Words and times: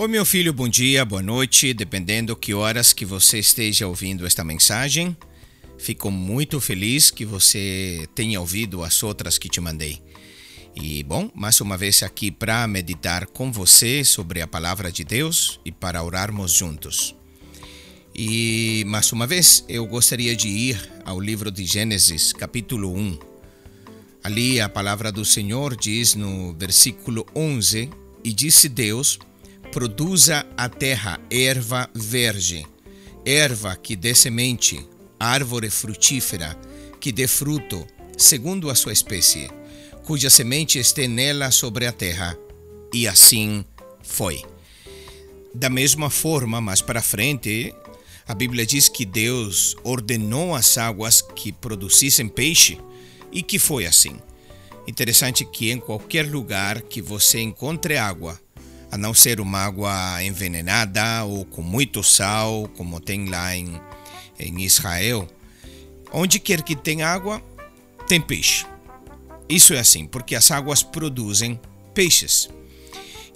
Oi, 0.00 0.08
meu 0.08 0.24
filho, 0.24 0.50
bom 0.50 0.66
dia, 0.66 1.04
boa 1.04 1.22
noite, 1.22 1.74
dependendo 1.74 2.34
que 2.34 2.54
horas 2.54 2.94
que 2.94 3.04
você 3.04 3.38
esteja 3.38 3.86
ouvindo 3.86 4.26
esta 4.26 4.42
mensagem. 4.42 5.14
Fico 5.78 6.10
muito 6.10 6.58
feliz 6.58 7.10
que 7.10 7.22
você 7.22 8.08
tenha 8.14 8.40
ouvido 8.40 8.82
as 8.82 9.02
outras 9.02 9.36
que 9.36 9.46
te 9.46 9.60
mandei. 9.60 10.00
E, 10.74 11.02
bom, 11.02 11.30
mais 11.34 11.60
uma 11.60 11.76
vez 11.76 12.02
aqui 12.02 12.30
para 12.30 12.66
meditar 12.66 13.26
com 13.26 13.52
você 13.52 14.02
sobre 14.02 14.40
a 14.40 14.46
palavra 14.46 14.90
de 14.90 15.04
Deus 15.04 15.60
e 15.66 15.70
para 15.70 16.02
orarmos 16.02 16.52
juntos. 16.54 17.14
E, 18.14 18.82
mais 18.86 19.12
uma 19.12 19.26
vez, 19.26 19.66
eu 19.68 19.84
gostaria 19.84 20.34
de 20.34 20.48
ir 20.48 20.92
ao 21.04 21.20
livro 21.20 21.50
de 21.50 21.66
Gênesis, 21.66 22.32
capítulo 22.32 22.90
1. 22.96 23.18
Ali 24.24 24.62
a 24.62 24.68
palavra 24.70 25.12
do 25.12 25.26
Senhor 25.26 25.76
diz 25.76 26.14
no 26.14 26.54
versículo 26.54 27.26
11: 27.36 27.90
E 28.24 28.32
disse 28.32 28.66
Deus 28.66 29.18
produza 29.72 30.44
a 30.56 30.68
terra 30.68 31.20
erva 31.30 31.88
verde, 31.94 32.66
erva 33.24 33.76
que 33.76 33.94
dê 33.94 34.14
semente, 34.14 34.84
árvore 35.18 35.70
frutífera 35.70 36.58
que 37.00 37.12
dê 37.12 37.26
fruto, 37.26 37.86
segundo 38.18 38.68
a 38.68 38.74
sua 38.74 38.92
espécie, 38.92 39.48
cuja 40.04 40.28
semente 40.28 40.78
esteja 40.78 41.08
nela 41.08 41.50
sobre 41.50 41.86
a 41.86 41.92
terra. 41.92 42.36
E 42.92 43.06
assim 43.06 43.64
foi. 44.02 44.42
Da 45.54 45.70
mesma 45.70 46.10
forma, 46.10 46.60
mais 46.60 46.82
para 46.82 47.00
frente, 47.00 47.72
a 48.26 48.34
Bíblia 48.34 48.66
diz 48.66 48.88
que 48.88 49.04
Deus 49.04 49.76
ordenou 49.84 50.54
as 50.54 50.76
águas 50.76 51.22
que 51.22 51.52
produzissem 51.52 52.28
peixe 52.28 52.78
e 53.32 53.42
que 53.42 53.58
foi 53.58 53.86
assim. 53.86 54.16
Interessante 54.86 55.44
que 55.44 55.70
em 55.70 55.78
qualquer 55.78 56.28
lugar 56.28 56.82
que 56.82 57.00
você 57.00 57.40
encontre 57.40 57.96
água, 57.96 58.38
a 58.90 58.98
não 58.98 59.14
ser 59.14 59.40
uma 59.40 59.58
água 59.58 60.22
envenenada 60.22 61.24
ou 61.24 61.44
com 61.44 61.62
muito 61.62 62.02
sal, 62.02 62.68
como 62.76 63.00
tem 63.00 63.28
lá 63.28 63.54
em, 63.54 63.80
em 64.38 64.62
Israel. 64.62 65.28
Onde 66.12 66.40
quer 66.40 66.62
que 66.62 66.74
tenha 66.74 67.08
água, 67.08 67.40
tem 68.08 68.20
peixe. 68.20 68.66
Isso 69.48 69.74
é 69.74 69.78
assim, 69.78 70.06
porque 70.06 70.34
as 70.34 70.50
águas 70.50 70.82
produzem 70.82 71.60
peixes 71.94 72.48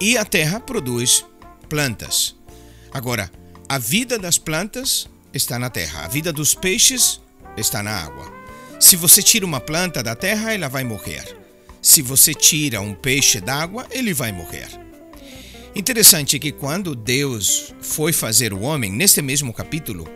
e 0.00 0.18
a 0.18 0.24
terra 0.24 0.60
produz 0.60 1.24
plantas. 1.68 2.36
Agora, 2.92 3.30
a 3.68 3.78
vida 3.78 4.18
das 4.18 4.38
plantas 4.38 5.08
está 5.32 5.58
na 5.58 5.70
terra, 5.70 6.04
a 6.04 6.08
vida 6.08 6.32
dos 6.32 6.54
peixes 6.54 7.20
está 7.56 7.82
na 7.82 7.92
água. 7.92 8.32
Se 8.78 8.94
você 8.94 9.22
tira 9.22 9.46
uma 9.46 9.60
planta 9.60 10.02
da 10.02 10.14
terra, 10.14 10.52
ela 10.52 10.68
vai 10.68 10.84
morrer. 10.84 11.36
Se 11.80 12.02
você 12.02 12.34
tira 12.34 12.80
um 12.80 12.94
peixe 12.94 13.40
da 13.40 13.54
água, 13.54 13.86
ele 13.90 14.12
vai 14.12 14.32
morrer. 14.32 14.85
Interessante 15.76 16.38
que 16.38 16.52
quando 16.52 16.94
Deus 16.94 17.74
foi 17.82 18.10
fazer 18.10 18.54
o 18.54 18.62
homem, 18.62 18.90
neste 18.90 19.20
mesmo 19.20 19.52
capítulo, 19.52 20.08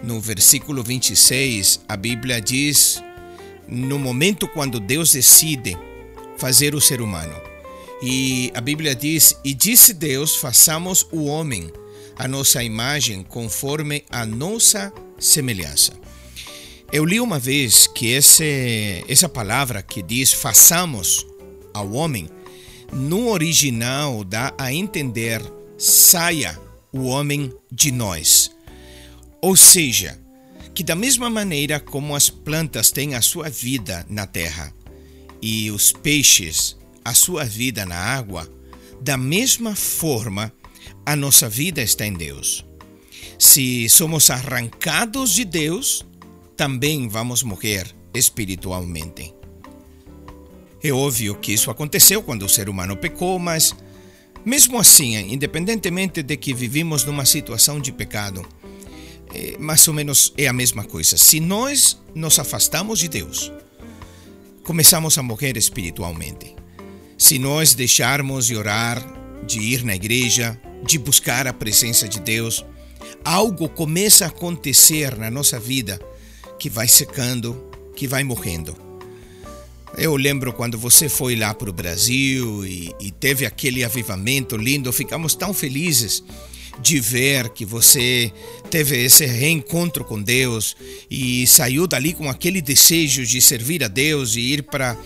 no 0.00 0.20
versículo 0.20 0.80
26, 0.80 1.80
a 1.88 1.96
Bíblia 1.96 2.40
diz: 2.40 3.02
no 3.66 3.98
momento 3.98 4.46
quando 4.46 4.78
Deus 4.78 5.10
decide 5.10 5.76
fazer 6.36 6.72
o 6.76 6.80
ser 6.80 7.00
humano. 7.00 7.34
E 8.00 8.52
a 8.54 8.60
Bíblia 8.60 8.94
diz: 8.94 9.36
E 9.44 9.52
disse 9.52 9.92
Deus: 9.92 10.36
façamos 10.36 11.04
o 11.10 11.24
homem 11.24 11.68
a 12.16 12.28
nossa 12.28 12.62
imagem, 12.62 13.24
conforme 13.24 14.04
a 14.08 14.24
nossa 14.24 14.92
semelhança. 15.18 15.94
Eu 16.92 17.04
li 17.04 17.18
uma 17.18 17.40
vez 17.40 17.88
que 17.88 18.06
esse, 18.12 19.04
essa 19.08 19.28
palavra 19.28 19.82
que 19.82 20.00
diz 20.00 20.32
façamos 20.32 21.26
ao 21.74 21.90
homem 21.90 22.28
no 22.92 23.30
original 23.30 24.22
dá 24.22 24.52
a 24.58 24.72
entender 24.72 25.42
saia 25.78 26.58
o 26.92 27.04
homem 27.04 27.52
de 27.70 27.90
nós. 27.90 28.50
Ou 29.40 29.56
seja, 29.56 30.20
que 30.74 30.84
da 30.84 30.94
mesma 30.94 31.28
maneira 31.28 31.80
como 31.80 32.14
as 32.14 32.30
plantas 32.30 32.90
têm 32.90 33.14
a 33.14 33.22
sua 33.22 33.48
vida 33.48 34.06
na 34.08 34.26
terra 34.26 34.72
e 35.40 35.70
os 35.70 35.92
peixes 35.92 36.76
a 37.04 37.14
sua 37.14 37.44
vida 37.44 37.84
na 37.84 37.96
água, 37.96 38.48
da 39.00 39.16
mesma 39.16 39.74
forma 39.74 40.52
a 41.04 41.16
nossa 41.16 41.48
vida 41.48 41.82
está 41.82 42.06
em 42.06 42.14
Deus. 42.14 42.64
Se 43.38 43.88
somos 43.88 44.30
arrancados 44.30 45.32
de 45.32 45.44
Deus, 45.44 46.06
também 46.56 47.08
vamos 47.08 47.42
morrer 47.42 47.92
espiritualmente. 48.14 49.34
É 50.82 50.92
óbvio 50.92 51.36
que 51.36 51.52
isso 51.52 51.70
aconteceu 51.70 52.22
quando 52.22 52.44
o 52.44 52.48
ser 52.48 52.68
humano 52.68 52.96
pecou, 52.96 53.38
mas 53.38 53.74
mesmo 54.44 54.78
assim, 54.78 55.16
independentemente 55.32 56.22
de 56.22 56.36
que 56.36 56.52
vivimos 56.52 57.04
numa 57.04 57.24
situação 57.24 57.80
de 57.80 57.92
pecado, 57.92 58.44
é, 59.32 59.56
mais 59.58 59.86
ou 59.86 59.94
menos 59.94 60.32
é 60.36 60.48
a 60.48 60.52
mesma 60.52 60.84
coisa. 60.84 61.16
Se 61.16 61.38
nós 61.38 62.00
nos 62.14 62.38
afastamos 62.38 62.98
de 62.98 63.08
Deus, 63.08 63.52
começamos 64.64 65.16
a 65.16 65.22
morrer 65.22 65.56
espiritualmente. 65.56 66.56
Se 67.16 67.38
nós 67.38 67.74
deixarmos 67.74 68.46
de 68.46 68.56
orar, 68.56 69.00
de 69.46 69.60
ir 69.60 69.84
na 69.84 69.94
igreja, 69.94 70.60
de 70.84 70.98
buscar 70.98 71.46
a 71.46 71.52
presença 71.52 72.08
de 72.08 72.18
Deus, 72.18 72.64
algo 73.24 73.68
começa 73.68 74.24
a 74.24 74.28
acontecer 74.28 75.16
na 75.16 75.30
nossa 75.30 75.60
vida 75.60 76.00
que 76.58 76.68
vai 76.68 76.88
secando, 76.88 77.70
que 77.94 78.08
vai 78.08 78.24
morrendo. 78.24 78.91
Eu 79.96 80.16
lembro 80.16 80.52
quando 80.52 80.78
você 80.78 81.08
foi 81.08 81.36
lá 81.36 81.52
para 81.52 81.68
o 81.68 81.72
Brasil 81.72 82.64
e, 82.64 82.94
e, 82.98 83.10
teve 83.10 83.44
aquele 83.44 83.84
avivamento 83.84 84.56
lindo, 84.56 84.92
ficamos 84.92 85.34
tão 85.34 85.52
felizes 85.52 86.24
de 86.80 86.98
ver 86.98 87.50
que 87.50 87.66
você 87.66 88.32
teve 88.70 89.04
esse 89.04 89.26
reencontro 89.26 90.04
com 90.04 90.20
Deus 90.20 90.74
e 91.10 91.46
saiu 91.46 91.86
dali 91.86 92.14
com 92.14 92.30
aquele 92.30 92.62
desejo 92.62 93.26
de 93.26 93.40
servir 93.42 93.84
a 93.84 93.88
Deus 93.88 94.34
e 94.34 94.40
ir 94.40 94.62
para 94.62 94.96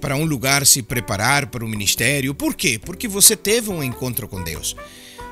para 0.00 0.14
um 0.14 0.24
lugar 0.24 0.66
se 0.66 0.82
preparar 0.82 1.46
para 1.46 1.64
o 1.64 1.68
ministério. 1.68 2.34
Por 2.34 2.54
quê? 2.54 2.78
Porque 2.78 3.08
você 3.08 3.34
teve 3.34 3.70
um 3.70 3.82
encontro 3.82 4.28
com 4.28 4.42
Deus. 4.42 4.76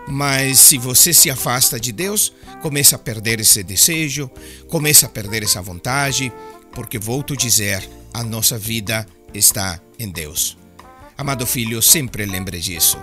Mas 0.08 0.58
se 0.58 0.78
você 0.78 1.12
se 1.12 1.31
afasta 1.31 1.78
de 1.78 1.92
Deus, 1.92 2.32
começa 2.62 2.96
a 2.96 2.98
perder 2.98 3.41
esse 3.41 3.62
desejo, 3.62 4.31
começa 4.69 5.06
a 5.06 5.08
perder 5.08 5.42
essa 5.42 5.62
vontade, 5.62 6.32
porque 6.72 6.98
vou 6.98 7.22
te 7.22 7.36
dizer, 7.36 7.88
a 8.14 8.22
nossa 8.22 8.56
vida 8.56 9.04
está 9.34 9.80
em 9.98 10.08
Deus. 10.08 10.56
Amado 11.19 11.44
filho, 11.47 11.82
sempre 11.82 12.25
lembre 12.25 12.60
disso. 12.60 12.97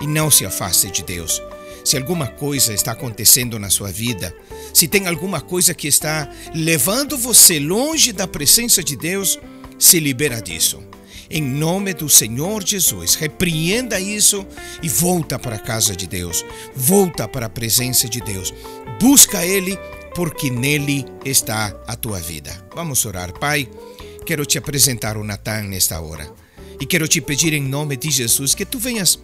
E 0.00 0.06
não 0.06 0.30
se 0.30 0.46
afaste 0.46 0.90
de 0.90 1.02
Deus. 1.02 1.42
Se 1.84 1.96
alguma 1.96 2.26
coisa 2.26 2.72
está 2.72 2.92
acontecendo 2.92 3.58
na 3.58 3.70
sua 3.70 3.92
vida, 3.92 4.34
se 4.74 4.88
tem 4.88 5.06
alguma 5.06 5.40
coisa 5.40 5.72
que 5.72 5.86
está 5.86 6.28
levando 6.54 7.16
você 7.16 7.60
longe 7.60 8.12
da 8.12 8.26
presença 8.26 8.82
de 8.82 8.96
Deus, 8.96 9.38
se 9.78 10.00
libera 10.00 10.40
disso. 10.40 10.82
Em 11.28 11.42
nome 11.42 11.92
do 11.92 12.08
Senhor 12.08 12.64
Jesus, 12.64 13.14
repreenda 13.14 14.00
isso 14.00 14.46
e 14.82 14.88
volta 14.88 15.38
para 15.38 15.56
a 15.56 15.60
casa 15.60 15.94
de 15.94 16.06
Deus. 16.06 16.44
Volta 16.74 17.28
para 17.28 17.46
a 17.46 17.50
presença 17.50 18.08
de 18.08 18.20
Deus. 18.20 18.54
Busca 19.00 19.44
Ele, 19.44 19.76
porque 20.14 20.50
nele 20.50 21.04
está 21.24 21.74
a 21.86 21.94
tua 21.94 22.18
vida. 22.20 22.52
Vamos 22.74 23.04
orar, 23.04 23.32
Pai. 23.38 23.68
Quero 24.26 24.44
te 24.44 24.58
apresentar 24.58 25.16
o 25.16 25.22
Natan 25.22 25.68
nesta 25.68 26.00
hora. 26.00 26.28
E 26.80 26.84
quero 26.84 27.06
te 27.06 27.20
pedir 27.20 27.54
em 27.54 27.62
nome 27.62 27.96
de 27.96 28.10
Jesus 28.10 28.56
que 28.56 28.66
tu 28.66 28.76
venhas 28.76 29.20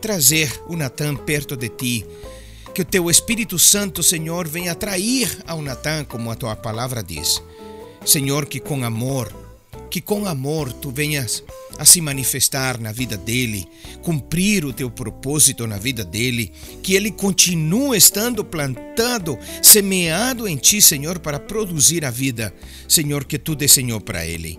trazer 0.00 0.50
o 0.66 0.74
Natan 0.74 1.14
perto 1.14 1.58
de 1.58 1.68
ti. 1.68 2.06
Que 2.74 2.80
o 2.80 2.84
teu 2.84 3.10
Espírito 3.10 3.58
Santo, 3.58 4.02
Senhor, 4.02 4.48
venha 4.48 4.72
atrair 4.72 5.44
ao 5.46 5.60
Natan, 5.60 6.06
como 6.06 6.30
a 6.30 6.36
tua 6.36 6.56
palavra 6.56 7.02
diz. 7.02 7.42
Senhor, 8.04 8.46
que 8.46 8.58
com 8.58 8.82
amor 8.82 9.45
que 9.90 10.00
com 10.00 10.26
amor 10.26 10.72
tu 10.72 10.90
venhas 10.90 11.42
a 11.78 11.84
se 11.84 12.00
manifestar 12.00 12.78
na 12.80 12.92
vida 12.92 13.16
dele, 13.16 13.66
cumprir 14.02 14.64
o 14.64 14.72
teu 14.72 14.90
propósito 14.90 15.66
na 15.66 15.76
vida 15.76 16.04
dele, 16.04 16.52
que 16.82 16.94
ele 16.94 17.10
continue 17.10 17.96
estando 17.96 18.44
plantado, 18.44 19.38
semeado 19.62 20.48
em 20.48 20.56
ti, 20.56 20.80
Senhor, 20.80 21.18
para 21.18 21.38
produzir 21.38 22.04
a 22.04 22.10
vida, 22.10 22.52
Senhor, 22.88 23.24
que 23.24 23.38
tu 23.38 23.54
desenhou 23.54 24.00
para 24.00 24.24
ele. 24.24 24.58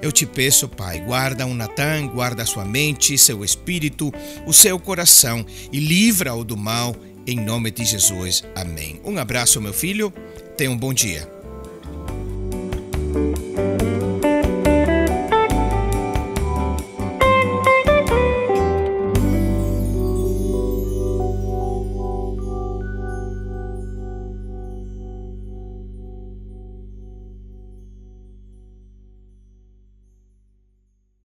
Eu 0.00 0.12
te 0.12 0.26
peço, 0.26 0.68
Pai, 0.68 1.00
guarda 1.00 1.46
o 1.46 1.54
Natan, 1.54 2.08
guarda 2.08 2.44
sua 2.44 2.64
mente, 2.64 3.16
seu 3.16 3.42
espírito, 3.44 4.12
o 4.46 4.52
seu 4.52 4.78
coração 4.78 5.44
e 5.72 5.80
livra-o 5.80 6.44
do 6.44 6.56
mal, 6.56 6.94
em 7.26 7.40
nome 7.40 7.70
de 7.70 7.84
Jesus. 7.84 8.44
Amém. 8.54 9.00
Um 9.02 9.16
abraço, 9.18 9.60
meu 9.60 9.72
filho. 9.72 10.12
Tenha 10.58 10.70
um 10.70 10.76
bom 10.76 10.92
dia. 10.92 11.33